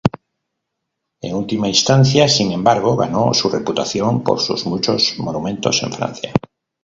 [1.21, 6.33] En última instancia, sin embargo, ganó su reputación por sus muchos monumentos en Francia.